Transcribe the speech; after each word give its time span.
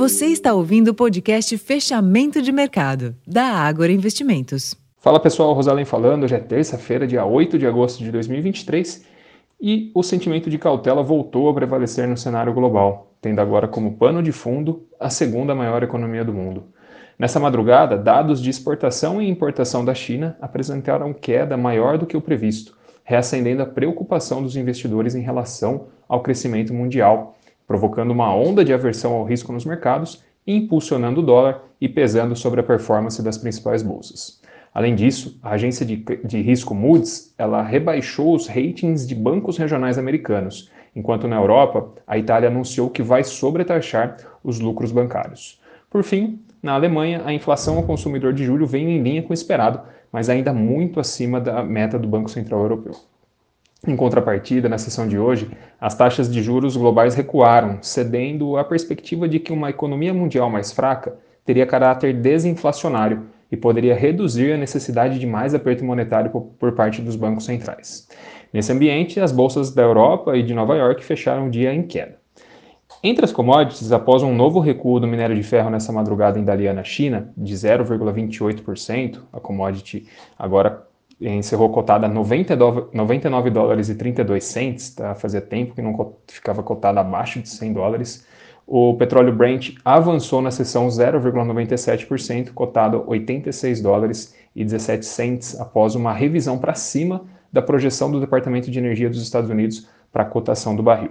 Você 0.00 0.28
está 0.28 0.54
ouvindo 0.54 0.88
o 0.88 0.94
podcast 0.94 1.58
Fechamento 1.58 2.40
de 2.40 2.50
Mercado, 2.50 3.14
da 3.26 3.44
Ágora 3.44 3.92
Investimentos. 3.92 4.74
Fala 4.96 5.20
pessoal, 5.20 5.52
Rosalém 5.52 5.84
falando. 5.84 6.24
Hoje 6.24 6.34
é 6.34 6.38
terça-feira, 6.38 7.06
dia 7.06 7.22
8 7.26 7.58
de 7.58 7.66
agosto 7.66 8.02
de 8.02 8.10
2023 8.10 9.04
e 9.60 9.92
o 9.94 10.02
sentimento 10.02 10.48
de 10.48 10.56
cautela 10.56 11.02
voltou 11.02 11.50
a 11.50 11.54
prevalecer 11.54 12.08
no 12.08 12.16
cenário 12.16 12.54
global, 12.54 13.12
tendo 13.20 13.40
agora 13.40 13.68
como 13.68 13.98
pano 13.98 14.22
de 14.22 14.32
fundo 14.32 14.86
a 14.98 15.10
segunda 15.10 15.54
maior 15.54 15.82
economia 15.82 16.24
do 16.24 16.32
mundo. 16.32 16.64
Nessa 17.18 17.38
madrugada, 17.38 17.98
dados 17.98 18.40
de 18.40 18.48
exportação 18.48 19.20
e 19.20 19.28
importação 19.28 19.84
da 19.84 19.94
China 19.94 20.34
apresentaram 20.40 21.12
queda 21.12 21.58
maior 21.58 21.98
do 21.98 22.06
que 22.06 22.16
o 22.16 22.22
previsto, 22.22 22.74
reacendendo 23.04 23.60
a 23.62 23.66
preocupação 23.66 24.42
dos 24.42 24.56
investidores 24.56 25.14
em 25.14 25.20
relação 25.20 25.88
ao 26.08 26.22
crescimento 26.22 26.72
mundial, 26.72 27.36
provocando 27.70 28.10
uma 28.10 28.34
onda 28.34 28.64
de 28.64 28.72
aversão 28.72 29.12
ao 29.12 29.22
risco 29.22 29.52
nos 29.52 29.64
mercados 29.64 30.24
impulsionando 30.44 31.20
o 31.20 31.22
dólar 31.22 31.62
e 31.80 31.88
pesando 31.88 32.34
sobre 32.34 32.58
a 32.58 32.64
performance 32.64 33.22
das 33.22 33.38
principais 33.38 33.80
bolsas. 33.80 34.40
Além 34.74 34.96
disso, 34.96 35.38
a 35.40 35.50
agência 35.50 35.86
de, 35.86 36.04
de 36.24 36.42
risco 36.42 36.74
Moody's 36.74 37.32
ela 37.38 37.62
rebaixou 37.62 38.34
os 38.34 38.48
ratings 38.48 39.06
de 39.06 39.14
bancos 39.14 39.56
regionais 39.56 39.98
americanos, 39.98 40.68
enquanto 40.96 41.28
na 41.28 41.36
Europa 41.36 41.92
a 42.08 42.18
Itália 42.18 42.48
anunciou 42.48 42.90
que 42.90 43.04
vai 43.04 43.22
sobretaxar 43.22 44.16
os 44.42 44.58
lucros 44.58 44.90
bancários. 44.90 45.60
Por 45.88 46.02
fim, 46.02 46.40
na 46.60 46.72
Alemanha, 46.72 47.22
a 47.24 47.32
inflação 47.32 47.76
ao 47.76 47.84
consumidor 47.84 48.32
de 48.32 48.44
julho 48.44 48.66
veio 48.66 48.88
em 48.88 49.00
linha 49.00 49.22
com 49.22 49.30
o 49.30 49.34
esperado, 49.34 49.80
mas 50.10 50.28
ainda 50.28 50.52
muito 50.52 50.98
acima 50.98 51.40
da 51.40 51.62
meta 51.62 51.96
do 52.00 52.08
Banco 52.08 52.28
Central 52.28 52.62
Europeu. 52.62 52.96
Em 53.86 53.96
contrapartida, 53.96 54.68
na 54.68 54.76
sessão 54.76 55.08
de 55.08 55.18
hoje, 55.18 55.50
as 55.80 55.94
taxas 55.94 56.30
de 56.30 56.42
juros 56.42 56.76
globais 56.76 57.14
recuaram, 57.14 57.78
cedendo 57.80 58.58
à 58.58 58.64
perspectiva 58.64 59.26
de 59.26 59.40
que 59.40 59.52
uma 59.52 59.70
economia 59.70 60.12
mundial 60.12 60.50
mais 60.50 60.70
fraca 60.70 61.16
teria 61.46 61.66
caráter 61.66 62.12
desinflacionário 62.12 63.26
e 63.50 63.56
poderia 63.56 63.94
reduzir 63.94 64.52
a 64.52 64.58
necessidade 64.58 65.18
de 65.18 65.26
mais 65.26 65.54
aperto 65.54 65.82
monetário 65.82 66.30
por, 66.30 66.72
parte 66.72 67.00
dos 67.00 67.16
bancos 67.16 67.46
centrais. 67.46 68.06
Nesse 68.52 68.70
ambiente, 68.70 69.18
as 69.18 69.32
bolsas 69.32 69.74
da 69.74 69.82
Europa 69.82 70.36
e 70.36 70.42
de 70.42 70.52
Nova 70.52 70.76
York 70.76 71.02
fecharam 71.02 71.46
o 71.46 71.50
dia 71.50 71.72
em 71.72 71.82
queda. 71.82 72.20
Entre 73.02 73.24
as 73.24 73.32
commodities, 73.32 73.92
após 73.92 74.22
um 74.22 74.34
novo 74.34 74.60
recuo 74.60 75.00
do 75.00 75.06
minério 75.06 75.34
de 75.34 75.42
ferro 75.42 75.70
nessa 75.70 75.90
madrugada 75.90 76.38
em 76.38 76.44
Dalian, 76.44 76.74
na 76.74 76.84
China, 76.84 77.32
de 77.34 77.54
0,28%, 77.54 79.22
a 79.32 79.40
commodity 79.40 80.06
agora 80.38 80.86
encerrou 81.20 81.68
cotada 81.70 82.06
a 82.06 82.08
99 82.08 83.50
dólares 83.50 83.88
e 83.88 83.94
32 83.94 84.42
cents, 84.44 84.94
tá? 84.94 85.14
fazia 85.14 85.40
tempo 85.40 85.74
que 85.74 85.82
não 85.82 86.16
ficava 86.26 86.62
cotada 86.62 87.00
abaixo 87.00 87.40
de 87.40 87.48
100 87.48 87.72
dólares, 87.72 88.26
o 88.66 88.94
petróleo 88.94 89.34
Brent 89.34 89.74
avançou 89.84 90.40
na 90.40 90.50
sessão 90.50 90.86
0,97%, 90.86 92.52
cotado 92.52 92.98
a 92.98 93.10
86 93.10 93.82
dólares 93.82 94.34
e 94.54 94.64
17 94.64 95.04
cents 95.04 95.60
após 95.60 95.94
uma 95.94 96.12
revisão 96.12 96.56
para 96.56 96.74
cima 96.74 97.24
da 97.52 97.60
projeção 97.60 98.10
do 98.10 98.20
Departamento 98.20 98.70
de 98.70 98.78
Energia 98.78 99.10
dos 99.10 99.22
Estados 99.22 99.50
Unidos 99.50 99.88
para 100.12 100.22
a 100.22 100.26
cotação 100.26 100.76
do 100.76 100.82
barril. 100.84 101.10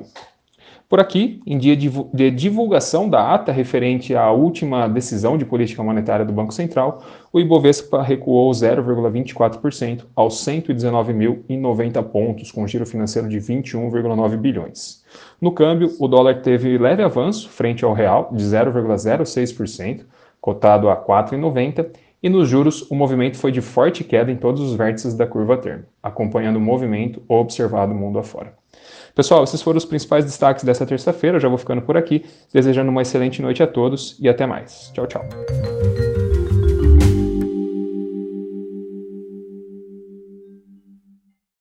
Por 0.90 1.00
aqui, 1.00 1.40
em 1.46 1.56
dia 1.60 1.78
de 1.78 2.32
divulgação 2.32 3.08
da 3.08 3.36
ata 3.36 3.52
referente 3.52 4.16
à 4.16 4.32
última 4.32 4.88
decisão 4.90 5.38
de 5.38 5.46
política 5.46 5.84
monetária 5.84 6.26
do 6.26 6.34
Banco 6.34 6.52
Central, 6.52 7.04
o 7.32 7.40
Ibovespa 7.40 8.02
recuou 8.02 8.50
0,24% 8.50 10.06
aos 10.16 10.44
119.090 10.44 12.04
pontos, 12.06 12.52
com 12.52 12.66
giro 12.66 12.88
financeiro 12.88 13.30
de 13.30 13.38
21,9 13.38 14.36
bilhões. 14.36 15.04
No 15.40 15.52
câmbio, 15.52 15.96
o 16.00 16.08
dólar 16.08 16.42
teve 16.42 16.76
leve 16.80 17.04
avanço 17.04 17.50
frente 17.50 17.86
ao 17.86 17.94
real 17.94 18.32
de 18.34 18.44
0,06%, 18.44 20.06
cotado 20.42 20.90
a 20.90 20.98
4,90, 20.98 21.86
e 22.22 22.30
nos 22.30 22.48
juros 22.50 22.90
o 22.90 22.96
movimento 22.96 23.38
foi 23.38 23.52
de 23.52 23.62
forte 23.62 24.04
queda 24.04 24.32
em 24.32 24.36
todos 24.36 24.62
os 24.62 24.76
vértices 24.76 25.16
da 25.16 25.26
curva 25.26 25.58
termo, 25.58 25.86
acompanhando 26.02 26.58
o 26.58 26.62
movimento 26.62 27.22
observado 27.28 27.94
mundo 27.94 28.20
afora. 28.20 28.54
Pessoal, 29.16 29.44
esses 29.44 29.62
foram 29.62 29.78
os 29.78 29.86
principais 29.86 30.24
destaques 30.24 30.64
dessa 30.64 30.86
terça-feira. 30.86 31.40
Já 31.40 31.50
vou 31.50 31.58
ficando 31.58 31.82
por 31.82 31.98
aqui, 31.98 32.24
desejando 32.54 32.90
uma 32.90 33.02
excelente 33.02 33.42
noite 33.42 33.62
a 33.62 33.68
todos 33.68 34.18
e 34.20 34.30
até 34.30 34.46
mais. 34.46 34.92
Tchau, 34.94 35.08
tchau. 35.08 35.26